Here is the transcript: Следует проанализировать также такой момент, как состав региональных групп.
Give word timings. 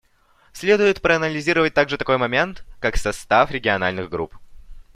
Следует 0.51 0.99
проанализировать 1.03 1.75
также 1.75 1.95
такой 1.97 2.17
момент, 2.17 2.65
как 2.79 2.97
состав 2.97 3.51
региональных 3.51 4.09
групп. 4.09 4.33